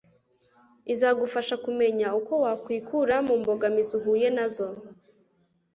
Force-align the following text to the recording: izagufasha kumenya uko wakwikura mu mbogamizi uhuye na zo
izagufasha 0.93 1.55
kumenya 1.65 2.07
uko 2.19 2.33
wakwikura 2.43 3.15
mu 3.27 3.33
mbogamizi 3.41 3.93
uhuye 3.99 4.27
na 4.37 4.45
zo 4.55 4.67